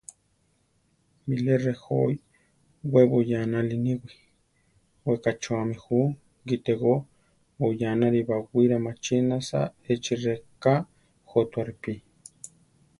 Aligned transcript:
Bilé 1.27 1.53
rejói, 1.65 2.15
we 2.93 3.01
buyánali 3.11 3.75
níwi, 3.85 4.11
we 5.05 5.13
kachúami 5.23 5.75
ju; 5.83 5.99
gítego, 6.47 6.91
buyánari 7.59 8.19
baʼwira 8.29 8.77
maʼchinasa 8.85 9.59
echi 9.91 10.13
rika 10.23 10.73
jótua 11.29 11.61
ripí. 11.67 11.93